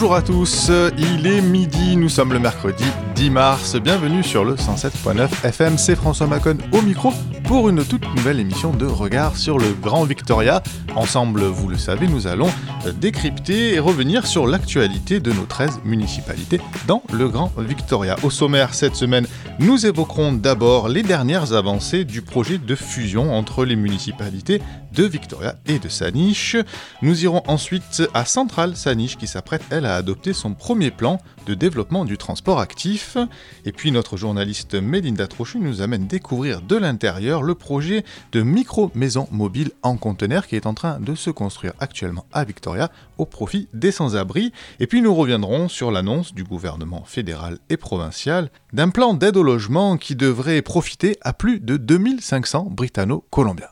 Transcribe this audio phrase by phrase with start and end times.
[0.00, 2.84] Bonjour à tous, il est midi, nous sommes le mercredi
[3.16, 8.04] 10 mars, bienvenue sur le 107.9 FM, c'est François Macon au micro pour une toute
[8.14, 10.62] nouvelle émission de Regard sur le Grand Victoria.
[10.94, 12.48] Ensemble, vous le savez, nous allons
[12.94, 18.14] décrypter et revenir sur l'actualité de nos 13 municipalités dans le Grand Victoria.
[18.22, 19.26] Au sommaire cette semaine,
[19.60, 25.56] nous évoquerons d'abord les dernières avancées du projet de fusion entre les municipalités de Victoria
[25.66, 26.56] et de Saniche.
[27.02, 31.54] Nous irons ensuite à Centrale Saniche qui s'apprête, elle, à adopter son premier plan de
[31.54, 33.16] développement du transport actif.
[33.64, 39.28] Et puis notre journaliste Mélinda Trochu nous amène découvrir de l'intérieur le projet de micro-maison
[39.32, 43.68] mobile en conteneur qui est en train de se construire actuellement à Victoria au profit
[43.72, 44.52] des sans-abri.
[44.78, 49.42] Et puis nous reviendrons sur l'annonce du gouvernement fédéral et provincial d'un plan d'aide au
[49.48, 53.68] logement qui devrait profiter à plus de 2500 Britanno-Colombiens.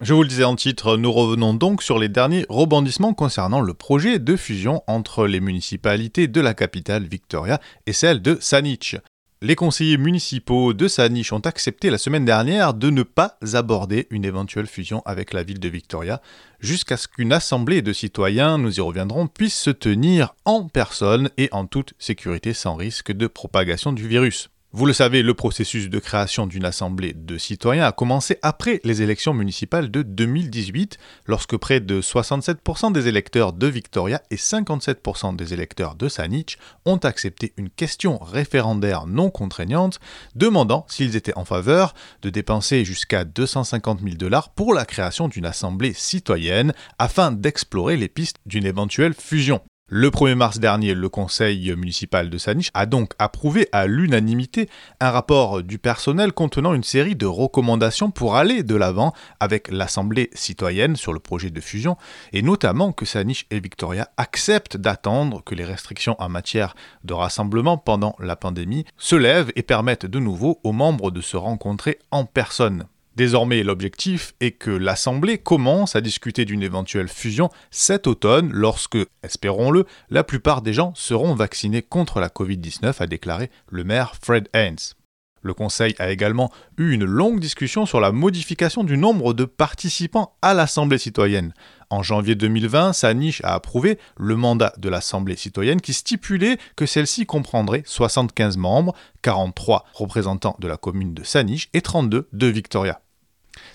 [0.00, 3.74] Je vous le disais en titre, nous revenons donc sur les derniers rebondissements concernant le
[3.74, 8.96] projet de fusion entre les municipalités de la capitale Victoria et celle de Saanich.
[9.40, 14.24] Les conseillers municipaux de Saanich ont accepté la semaine dernière de ne pas aborder une
[14.24, 16.20] éventuelle fusion avec la ville de Victoria
[16.58, 21.48] jusqu'à ce qu'une assemblée de citoyens, nous y reviendrons, puisse se tenir en personne et
[21.52, 24.50] en toute sécurité sans risque de propagation du virus.
[24.72, 29.00] Vous le savez, le processus de création d'une assemblée de citoyens a commencé après les
[29.00, 35.54] élections municipales de 2018, lorsque près de 67% des électeurs de Victoria et 57% des
[35.54, 40.00] électeurs de Saanich ont accepté une question référendaire non contraignante
[40.34, 45.46] demandant s'ils étaient en faveur de dépenser jusqu'à 250 000 dollars pour la création d'une
[45.46, 49.62] assemblée citoyenne afin d'explorer les pistes d'une éventuelle fusion.
[49.90, 54.68] Le 1er mars dernier, le conseil municipal de Saniche a donc approuvé à l'unanimité
[55.00, 60.28] un rapport du personnel contenant une série de recommandations pour aller de l'avant avec l'Assemblée
[60.34, 61.96] citoyenne sur le projet de fusion,
[62.34, 67.78] et notamment que Saniche et Victoria acceptent d'attendre que les restrictions en matière de rassemblement
[67.78, 72.26] pendant la pandémie se lèvent et permettent de nouveau aux membres de se rencontrer en
[72.26, 72.84] personne.
[73.18, 79.86] Désormais, l'objectif est que l'Assemblée commence à discuter d'une éventuelle fusion cet automne lorsque, espérons-le,
[80.08, 84.94] la plupart des gens seront vaccinés contre la Covid-19, a déclaré le maire Fred Haynes.
[85.42, 90.36] Le Conseil a également eu une longue discussion sur la modification du nombre de participants
[90.40, 91.54] à l'Assemblée citoyenne.
[91.90, 97.26] En janvier 2020, Saniche a approuvé le mandat de l'Assemblée citoyenne qui stipulait que celle-ci
[97.26, 103.00] comprendrait 75 membres, 43 représentants de la commune de Saniche et 32 de Victoria.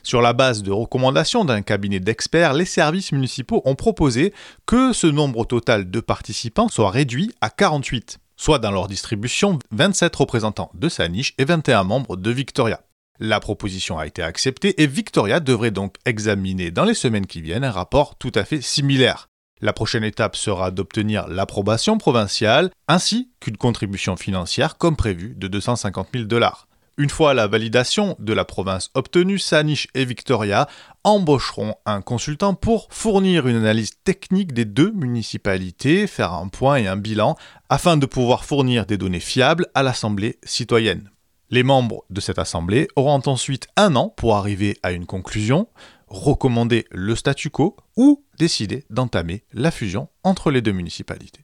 [0.03, 4.33] Sur la base de recommandations d'un cabinet d'experts, les services municipaux ont proposé
[4.65, 10.15] que ce nombre total de participants soit réduit à 48, soit dans leur distribution 27
[10.15, 12.81] représentants de Saniche et 21 membres de Victoria.
[13.19, 17.63] La proposition a été acceptée et Victoria devrait donc examiner dans les semaines qui viennent
[17.63, 19.29] un rapport tout à fait similaire.
[19.61, 26.09] La prochaine étape sera d'obtenir l'approbation provinciale ainsi qu'une contribution financière comme prévu de 250
[26.13, 26.67] 000 dollars.
[26.95, 30.67] Une fois la validation de la province obtenue, Saniche et Victoria
[31.03, 36.85] embaucheront un consultant pour fournir une analyse technique des deux municipalités, faire un point et
[36.85, 37.35] un bilan,
[37.69, 41.09] afin de pouvoir fournir des données fiables à l'Assemblée citoyenne.
[41.49, 45.67] Les membres de cette Assemblée auront ensuite un an pour arriver à une conclusion,
[46.07, 51.43] recommander le statu quo ou décider d'entamer la fusion entre les deux municipalités.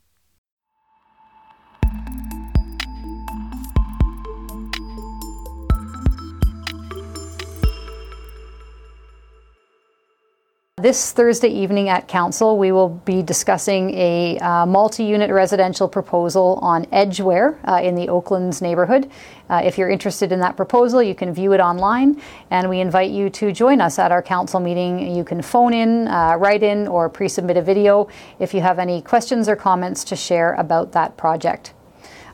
[10.82, 16.58] This Thursday evening at Council, we will be discussing a uh, multi unit residential proposal
[16.62, 19.12] on Edgeware uh, in the Oaklands neighborhood.
[19.50, 23.12] Uh, if you're interested in that proposal, you can view it online, and we invite
[23.12, 25.14] you to join us at our council meeting.
[25.14, 28.08] You can phone in, uh, write in, or pre submit a video
[28.40, 31.74] if you have any questions or comments to share about that project.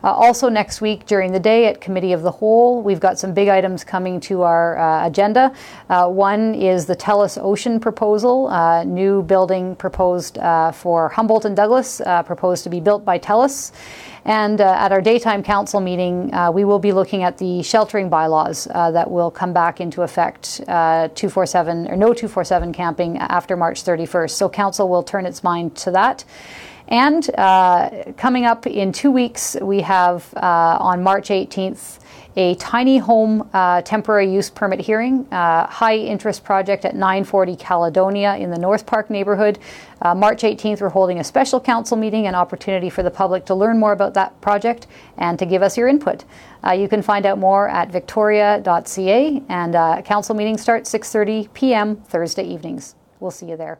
[0.05, 3.33] Uh, also, next week during the day at Committee of the Whole, we've got some
[3.33, 5.51] big items coming to our uh, agenda.
[5.89, 11.55] Uh, one is the TELUS Ocean proposal, uh, new building proposed uh, for Humboldt and
[11.55, 13.71] Douglas, uh, proposed to be built by TELUS.
[14.25, 19.09] And at our daytime council meeting, we will be looking at the sheltering bylaws that
[19.09, 24.31] will come back into effect 247 or no 247 camping after March 31st.
[24.31, 26.25] So, council will turn its mind to that.
[26.87, 31.99] And uh, coming up in two weeks, we have uh, on March 18th
[32.37, 38.35] a tiny home uh, temporary use permit hearing, uh, high interest project at 940 Caledonia
[38.35, 39.57] in the North Park neighborhood.
[40.01, 43.55] Uh, March 18th, we're holding a special council meeting, an opportunity for the public to
[43.55, 44.87] learn more about that project
[45.17, 46.25] and to give us your input.
[46.65, 51.95] Uh, you can find out more at victoria.ca, and council meeting starts 6:30 p.m.
[51.95, 52.95] Thursday evenings.
[53.21, 53.79] We'll see you there.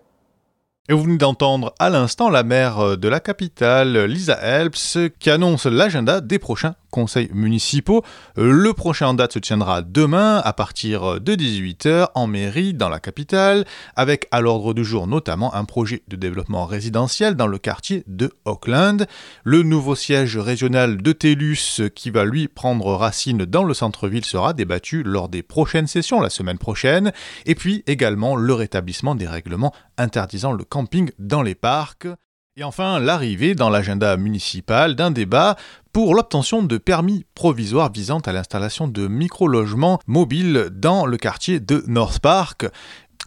[0.88, 5.66] Et vous venez d'entendre à l'instant la maire de la capitale, Lisa Helps, qui annonce
[5.66, 8.04] l'agenda des prochains conseils municipaux.
[8.38, 13.02] Le prochain en date se tiendra demain à partir de 18h en mairie dans la
[13.02, 13.66] capitale,
[13.98, 18.32] avec à l'ordre du jour notamment un projet de développement résidentiel dans le quartier de
[18.46, 19.08] Auckland,
[19.44, 24.54] le nouveau siège régional de TELUS qui va lui prendre racine dans le centre-ville sera
[24.54, 27.12] débattu lors des prochaines sessions la semaine prochaine,
[27.46, 32.08] et puis également le rétablissement des règlements interdisant le camping dans les parcs.
[32.58, 35.58] Et enfin, l'arrivée dans l'agenda municipal d'un débat
[35.92, 41.84] pour l'obtention de permis provisoires visant à l'installation de micro-logements mobiles dans le quartier de
[41.88, 42.66] North Park.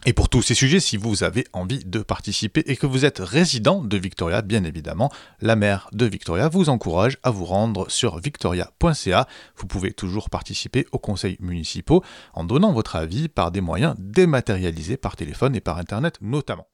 [0.07, 3.19] Et pour tous ces sujets, si vous avez envie de participer et que vous êtes
[3.19, 5.11] résident de Victoria, bien évidemment,
[5.41, 9.27] la maire de Victoria vous encourage à vous rendre sur victoria.ca.
[9.57, 12.03] Vous pouvez toujours participer aux conseils municipaux
[12.33, 16.65] en donnant votre avis par des moyens dématérialisés par téléphone et par Internet notamment.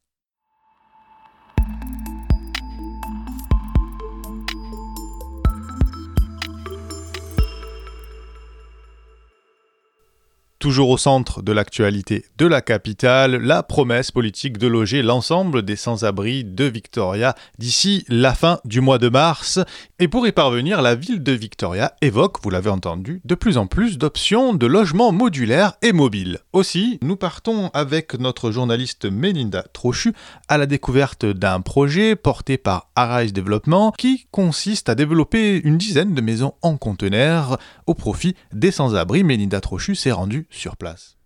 [10.66, 15.76] Toujours au centre de l'actualité de la capitale, la promesse politique de loger l'ensemble des
[15.76, 19.60] sans-abri de Victoria d'ici la fin du mois de mars.
[20.00, 23.68] Et pour y parvenir, la ville de Victoria évoque, vous l'avez entendu, de plus en
[23.68, 26.40] plus d'options de logements modulaires et mobiles.
[26.52, 30.14] Aussi, nous partons avec notre journaliste Melinda Trochu
[30.48, 36.16] à la découverte d'un projet porté par Arise Development qui consiste à développer une dizaine
[36.16, 39.24] de maisons en conteneurs au profit des sans-abri.
[39.24, 41.18] Melinda Trochu s'est rendue sur place.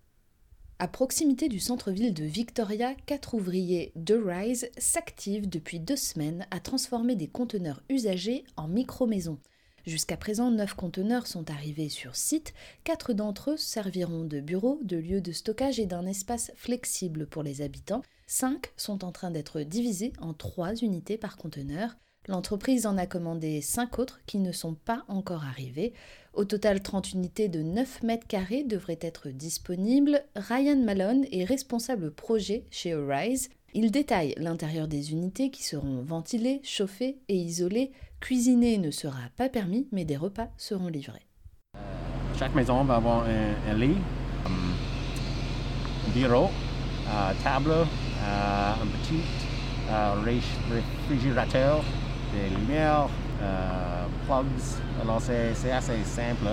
[0.81, 6.61] À proximité du centre-ville de Victoria, quatre ouvriers de Rise s'activent depuis deux semaines à
[6.61, 9.39] transformer des conteneurs usagés en micro-maisons.
[9.85, 12.53] Jusqu'à présent, neuf conteneurs sont arrivés sur site.
[12.83, 17.43] Quatre d'entre eux serviront de bureau, de lieu de stockage et d'un espace flexible pour
[17.43, 18.03] les habitants.
[18.27, 21.97] Cinq sont en train d'être divisés en trois unités par conteneur.
[22.27, 25.93] L'entreprise en a commandé 5 autres qui ne sont pas encore arrivées.
[26.33, 30.23] Au total, 30 unités de 9 mètres carrés devraient être disponibles.
[30.35, 33.49] Ryan Malone est responsable projet chez Arise.
[33.73, 37.91] Il détaille l'intérieur des unités qui seront ventilées, chauffées et isolées.
[38.19, 41.27] Cuisiner ne sera pas permis, mais des repas seront livrés.
[42.37, 43.97] chaque maison va avoir un, lit,
[44.45, 46.49] un bureau,
[47.43, 47.73] table,
[48.23, 49.21] un petit
[50.23, 51.83] réfrigérateur
[52.33, 53.09] des lumières,
[53.41, 53.98] euh,
[54.29, 54.77] plugs.
[55.01, 56.47] Alors c'est assez simple.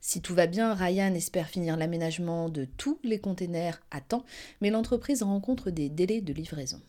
[0.00, 4.24] Si tout va bien, Ryan espère finir l'aménagement de tous les containers à temps,
[4.62, 6.80] mais l'entreprise rencontre des délais de livraison.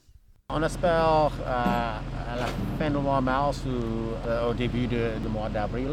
[0.50, 2.46] On espère euh, à la
[2.80, 5.90] fin du mois de mars ou euh, au début du mois d'avril.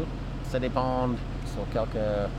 [0.49, 1.09] Ça dépend
[1.53, 2.29] sur quelques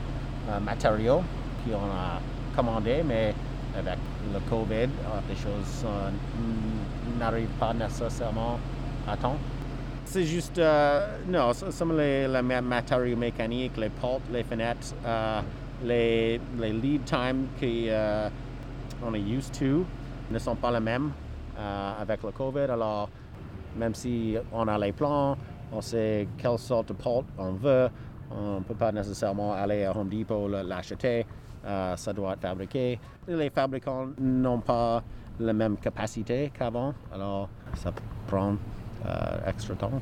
[0.65, 1.21] matériaux
[1.63, 2.19] qu'on a
[2.55, 3.35] commandés, mais
[3.77, 3.99] avec
[4.33, 4.89] le COVID,
[5.29, 5.85] les choses
[7.19, 8.57] n'arrivent pas nécessairement
[9.07, 9.37] à temps.
[10.11, 15.39] C'est juste, euh, non, some les, les matériaux mécaniques, les portes, les fenêtres, euh,
[15.83, 18.29] les, les lead times qu'on euh,
[19.13, 19.85] est used to
[20.31, 21.11] ne sont pas les mêmes
[22.01, 22.71] avec le COVID.
[22.71, 23.07] Alors,
[23.77, 25.37] même si on a les plans,
[25.71, 27.89] on sait quelle sorte de porte on veut,
[28.31, 31.23] on ne peut pas nécessairement aller à Home Depot l'acheter.
[31.95, 32.99] ça doit être fabriqué.
[33.27, 35.03] Les fabricants n'ont pas
[35.39, 37.91] la même capacité qu'avant, alors ça
[38.25, 38.55] prend
[39.47, 40.01] extra temps.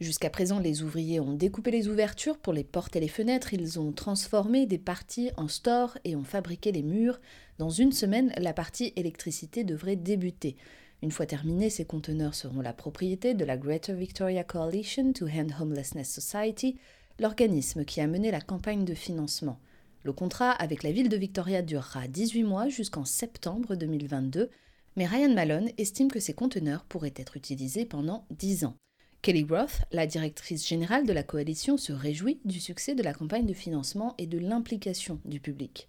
[0.00, 3.78] Jusqu'à présent, les ouvriers ont découpé les ouvertures pour les portes et les fenêtres, ils
[3.78, 7.20] ont transformé des parties en stores et ont fabriqué les murs.
[7.58, 10.56] Dans une semaine, la partie électricité devrait débuter.
[11.02, 15.48] Une fois terminée, ces conteneurs seront la propriété de la Greater Victoria Coalition to End
[15.60, 16.78] Homelessness Society,
[17.20, 19.60] l'organisme qui a mené la campagne de financement.
[20.02, 24.50] Le contrat avec la ville de Victoria durera 18 mois jusqu'en septembre 2022,
[24.96, 28.76] mais Ryan Malone estime que ces conteneurs pourraient être utilisés pendant 10 ans.
[29.22, 33.46] Kelly Roth, la directrice générale de la coalition, se réjouit du succès de la campagne
[33.46, 35.88] de financement et de l'implication du public.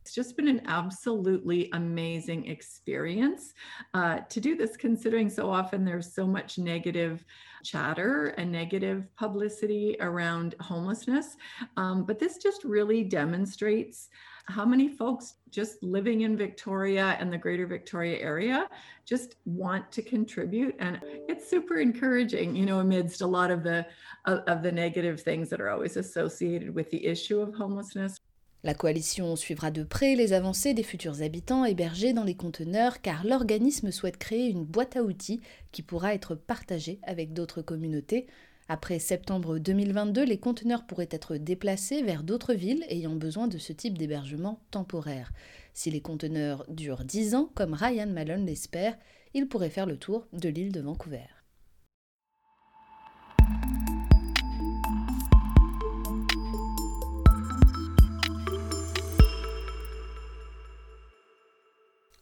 [0.00, 3.52] It's just been an absolutely amazing experience
[3.94, 7.24] uh, to do this, considering so often there's so much negative
[7.62, 11.36] chatter and negative publicity around homelessness.
[11.76, 14.08] Um, but this just really demonstrates
[14.46, 18.68] how many folks just living in Victoria and the greater Victoria area
[19.04, 20.74] just want to contribute?
[20.78, 23.86] And it's super encouraging you know amidst a lot of the
[24.26, 28.18] of, of the negative things that are always associated with the issue of homelessness
[28.64, 33.26] La coalition suivra de près les avancées des futurs habitants hébergés dans les conteneurs car
[33.26, 35.40] l'organisme souhaite créer une boîte à outils
[35.72, 38.28] qui pourra être partagée avec d'autres communautés.
[38.68, 43.72] Après septembre 2022, les conteneurs pourraient être déplacés vers d'autres villes ayant besoin de ce
[43.72, 45.32] type d'hébergement temporaire.
[45.74, 48.96] Si les conteneurs durent 10 ans, comme Ryan Malone l'espère,
[49.34, 51.41] ils pourraient faire le tour de l'île de Vancouver.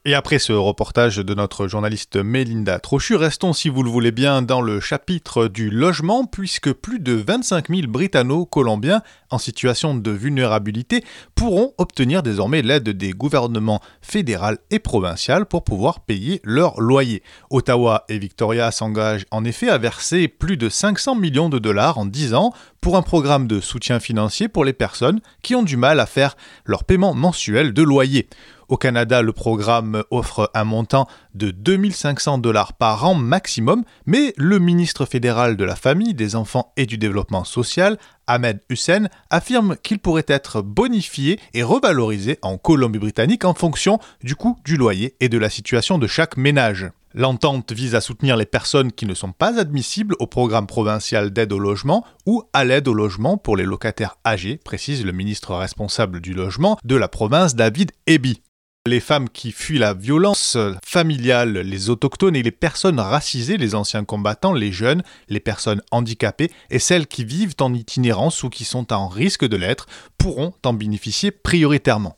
[0.03, 4.41] Et après ce reportage de notre journaliste Mélinda Trochu, restons si vous le voulez bien
[4.41, 11.03] dans le chapitre du logement, puisque plus de 25 000 Britanno-Colombiens en situation de vulnérabilité
[11.35, 17.21] pourront obtenir désormais l'aide des gouvernements fédéral et provincial pour pouvoir payer leur loyer.
[17.51, 22.07] Ottawa et Victoria s'engagent en effet à verser plus de 500 millions de dollars en
[22.07, 25.99] 10 ans pour un programme de soutien financier pour les personnes qui ont du mal
[25.99, 28.27] à faire leur paiement mensuel de loyer.
[28.71, 34.59] Au Canada, le programme offre un montant de 2500 dollars par an maximum, mais le
[34.59, 37.97] ministre fédéral de la Famille, des Enfants et du Développement social,
[38.27, 44.57] Ahmed Hussein, affirme qu'il pourrait être bonifié et revalorisé en Colombie-Britannique en fonction du coût
[44.63, 46.89] du loyer et de la situation de chaque ménage.
[47.13, 51.51] L'entente vise à soutenir les personnes qui ne sont pas admissibles au programme provincial d'aide
[51.51, 56.21] au logement ou à l'aide au logement pour les locataires âgés, précise le ministre responsable
[56.21, 58.41] du logement de la province David Eby.
[58.87, 64.03] Les femmes qui fuient la violence familiale, les autochtones et les personnes racisées, les anciens
[64.03, 68.91] combattants, les jeunes, les personnes handicapées et celles qui vivent en itinérance ou qui sont
[68.91, 69.85] en risque de l'être
[70.17, 72.17] pourront en bénéficier prioritairement.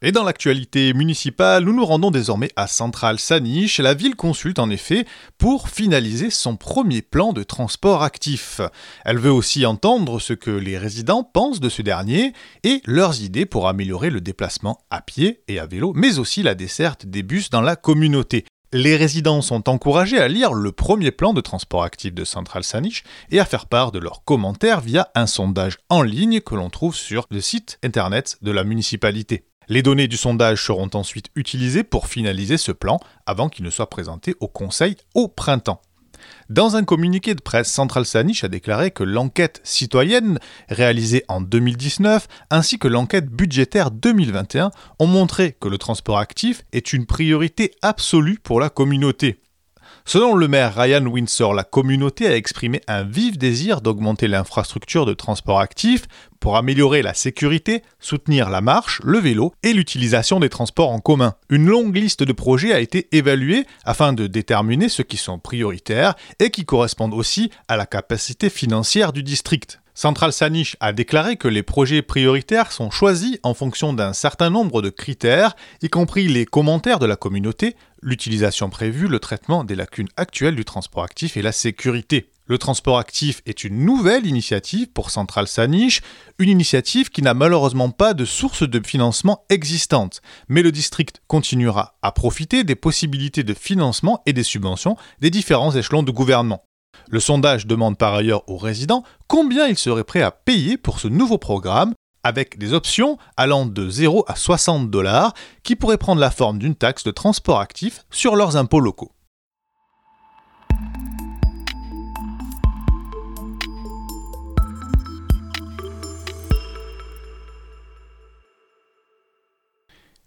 [0.00, 3.80] Et dans l'actualité municipale, nous nous rendons désormais à Central Saniche.
[3.80, 5.06] La ville consulte en effet
[5.38, 8.60] pour finaliser son premier plan de transport actif.
[9.04, 13.44] Elle veut aussi entendre ce que les résidents pensent de ce dernier et leurs idées
[13.44, 17.50] pour améliorer le déplacement à pied et à vélo, mais aussi la desserte des bus
[17.50, 18.44] dans la communauté.
[18.72, 23.02] Les résidents sont encouragés à lire le premier plan de transport actif de Central Saniche
[23.32, 26.94] et à faire part de leurs commentaires via un sondage en ligne que l'on trouve
[26.94, 29.47] sur le site internet de la municipalité.
[29.68, 33.90] Les données du sondage seront ensuite utilisées pour finaliser ce plan avant qu'il ne soit
[33.90, 35.82] présenté au Conseil au printemps.
[36.48, 42.26] Dans un communiqué de presse, Central Saniche a déclaré que l'enquête citoyenne réalisée en 2019
[42.50, 48.38] ainsi que l'enquête budgétaire 2021 ont montré que le transport actif est une priorité absolue
[48.42, 49.40] pour la communauté.
[50.08, 55.12] Selon le maire Ryan Windsor, la communauté a exprimé un vif désir d'augmenter l'infrastructure de
[55.12, 56.06] transport actif
[56.40, 61.34] pour améliorer la sécurité, soutenir la marche, le vélo et l'utilisation des transports en commun.
[61.50, 66.14] Une longue liste de projets a été évaluée afin de déterminer ceux qui sont prioritaires
[66.38, 69.78] et qui correspondent aussi à la capacité financière du district.
[69.98, 74.80] Central Saniche a déclaré que les projets prioritaires sont choisis en fonction d'un certain nombre
[74.80, 80.06] de critères, y compris les commentaires de la communauté, l'utilisation prévue, le traitement des lacunes
[80.16, 82.30] actuelles du transport actif et la sécurité.
[82.46, 86.00] Le transport actif est une nouvelle initiative pour Central Saniche,
[86.38, 91.98] une initiative qui n'a malheureusement pas de source de financement existante, mais le district continuera
[92.02, 96.67] à profiter des possibilités de financement et des subventions des différents échelons de gouvernement.
[97.08, 101.08] Le sondage demande par ailleurs aux résidents combien ils seraient prêts à payer pour ce
[101.08, 106.30] nouveau programme, avec des options allant de 0 à 60 dollars qui pourraient prendre la
[106.30, 109.12] forme d'une taxe de transport actif sur leurs impôts locaux.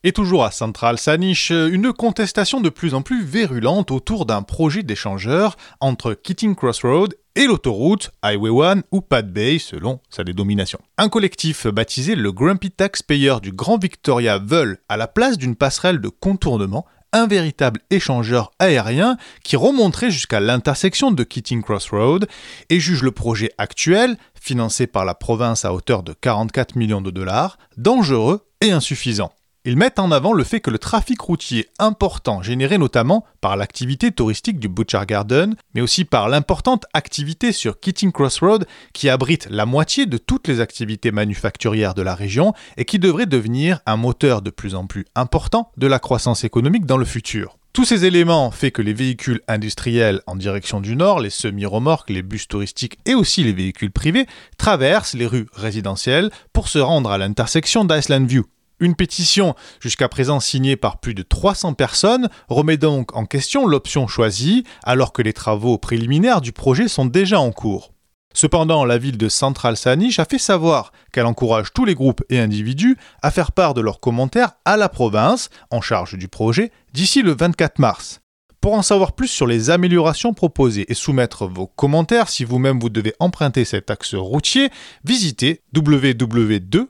[0.04, 4.82] Et toujours à Central Sanish, une contestation de plus en plus virulente autour d'un projet
[4.82, 10.80] d'échangeur entre Keating Crossroad et l'autoroute Highway 1 ou Pad Bay selon sa dénomination.
[10.98, 16.02] Un collectif baptisé le Grumpy Taxpayer du Grand Victoria veulent, à la place d'une passerelle
[16.02, 22.28] de contournement, un véritable échangeur aérien qui remonterait jusqu'à l'intersection de Keating Crossroad
[22.72, 27.12] et juge le projet actuel, financé par la province à hauteur de 44 millions de
[27.12, 29.32] dollars, dangereux et insuffisant.
[29.64, 34.12] Ils mettent en avant le fait que le trafic routier important, généré notamment par l'activité
[34.12, 39.68] touristique du Butcher Garden, mais aussi par l'importante activité sur Keating Crossroad qui abrite la
[39.68, 44.42] moitié de toutes les activités manufacturières de la région et qui devrait devenir un moteur
[44.42, 47.60] de plus en plus important de la croissance économique dans le futur.
[47.72, 52.24] Tous ces éléments font que les véhicules industriels en direction du nord, les semi-remorques, les
[52.24, 54.26] bus touristiques et aussi les véhicules privés
[54.58, 58.48] traversent les rues résidentielles pour se rendre à l'intersection d'Iceland View.
[58.82, 64.08] Une pétition jusqu'à présent signée par plus de 300 personnes remet donc en question l'option
[64.08, 67.94] choisie alors que les travaux préliminaires du projet sont déjà en cours.
[68.34, 72.40] Cependant, la ville de Central Saanich a fait savoir qu'elle encourage tous les groupes et
[72.40, 77.22] individus à faire part de leurs commentaires à la province en charge du projet d'ici
[77.22, 78.22] le 24 mars.
[78.62, 82.90] Pour en savoir plus sur les améliorations proposées et soumettre vos commentaires si vous-même vous
[82.90, 84.72] devez emprunter cet axe routier,
[85.04, 86.82] visitez www.gouv.bc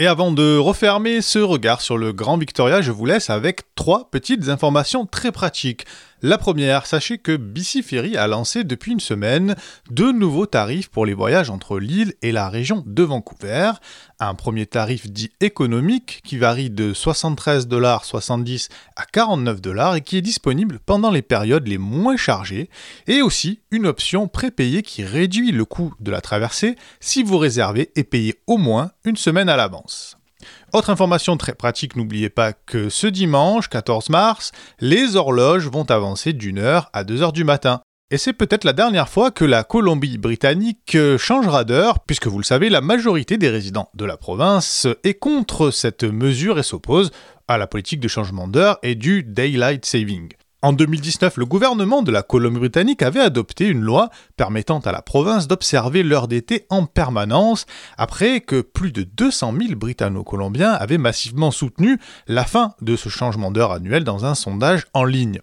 [0.00, 4.10] et avant de refermer ce regard sur le Grand Victoria, je vous laisse avec trois
[4.10, 5.84] petites informations très pratiques.
[6.22, 9.56] La première, sachez que BC Ferry a lancé depuis une semaine
[9.90, 13.72] deux nouveaux tarifs pour les voyages entre l'île et la région de Vancouver.
[14.18, 20.78] Un premier tarif dit économique qui varie de 73,70$ à 49$ et qui est disponible
[20.84, 22.68] pendant les périodes les moins chargées,
[23.06, 27.92] et aussi une option prépayée qui réduit le coût de la traversée si vous réservez
[27.96, 30.19] et payez au moins une semaine à l'avance.
[30.72, 36.32] Autre information très pratique, n'oubliez pas que ce dimanche 14 mars, les horloges vont avancer
[36.32, 37.80] d'une heure à deux heures du matin.
[38.12, 42.68] Et c'est peut-être la dernière fois que la Colombie-Britannique changera d'heure, puisque vous le savez,
[42.68, 47.12] la majorité des résidents de la province est contre cette mesure et s'oppose
[47.46, 50.32] à la politique de changement d'heure et du Daylight Saving.
[50.62, 55.48] En 2019, le gouvernement de la Colombie-Britannique avait adopté une loi permettant à la province
[55.48, 57.64] d'observer l'heure d'été en permanence,
[57.96, 63.50] après que plus de 200 000 Britanno-Colombiens avaient massivement soutenu la fin de ce changement
[63.50, 65.40] d'heure annuel dans un sondage en ligne.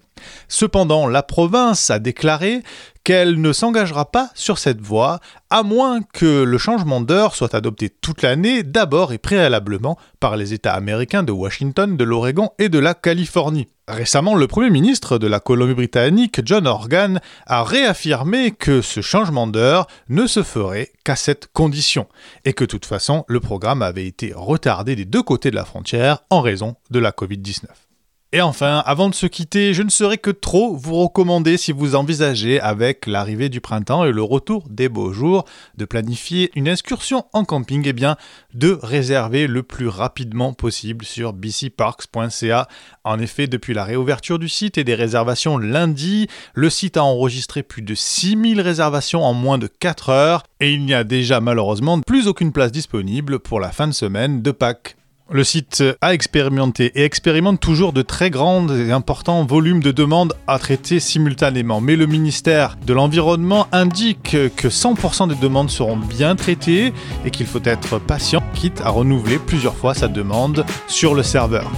[0.49, 2.61] Cependant, la province a déclaré
[3.03, 7.89] qu'elle ne s'engagera pas sur cette voie, à moins que le changement d'heure soit adopté
[7.89, 12.77] toute l'année, d'abord et préalablement par les États américains de Washington, de l'Oregon et de
[12.77, 13.67] la Californie.
[13.89, 19.87] Récemment, le Premier ministre de la Colombie-Britannique, John Organ, a réaffirmé que ce changement d'heure
[20.09, 22.05] ne se ferait qu'à cette condition,
[22.43, 25.63] et que de toute façon, le programme avait été retardé des deux côtés de la
[25.63, 27.86] frontière en raison de la Covid-19.
[28.33, 31.95] Et enfin, avant de se quitter, je ne saurais que trop vous recommander, si vous
[31.95, 35.45] envisagez, avec l'arrivée du printemps et le retour des beaux jours,
[35.77, 38.17] de planifier une excursion en camping, et eh bien,
[38.53, 42.67] de réserver le plus rapidement possible sur bcparks.ca.
[43.05, 47.63] En effet, depuis la réouverture du site et des réservations lundi, le site a enregistré
[47.63, 52.01] plus de 6000 réservations en moins de 4 heures, et il n'y a déjà malheureusement
[52.01, 54.97] plus aucune place disponible pour la fin de semaine de Pâques.
[55.29, 60.33] Le site a expérimenté et expérimente toujours de très grands et importants volumes de demandes
[60.47, 61.81] à traiter simultanément.
[61.81, 66.93] Mais le ministère de l'Environnement indique que 100% des demandes seront bien traitées
[67.25, 71.69] et qu'il faut être patient, quitte à renouveler plusieurs fois sa demande sur le serveur.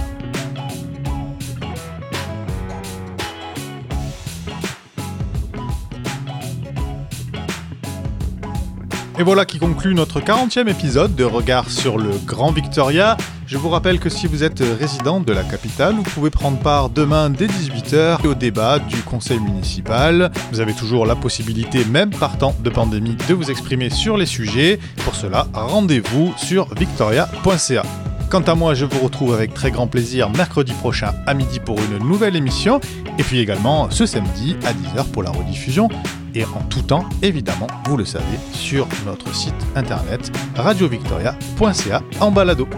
[9.18, 13.16] Et voilà qui conclut notre 40e épisode de Regard sur le Grand Victoria.
[13.50, 16.88] Je vous rappelle que si vous êtes résident de la capitale, vous pouvez prendre part
[16.88, 20.30] demain dès 18h au débat du conseil municipal.
[20.52, 24.26] Vous avez toujours la possibilité, même par temps de pandémie, de vous exprimer sur les
[24.26, 24.78] sujets.
[25.04, 27.82] Pour cela, rendez-vous sur victoria.ca.
[28.30, 31.76] Quant à moi, je vous retrouve avec très grand plaisir mercredi prochain à midi pour
[31.80, 32.78] une nouvelle émission,
[33.18, 35.88] et puis également ce samedi à 10h pour la rediffusion,
[36.36, 42.68] et en tout temps, évidemment, vous le savez, sur notre site internet radiovictoria.ca en balado.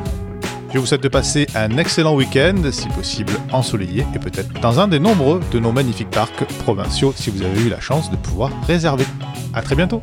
[0.73, 4.89] Je vous souhaite de passer un excellent week-end, si possible ensoleillé, et peut-être dans un
[4.89, 8.51] des nombreux de nos magnifiques parcs provinciaux si vous avez eu la chance de pouvoir
[8.67, 9.05] réserver.
[9.53, 10.03] A très bientôt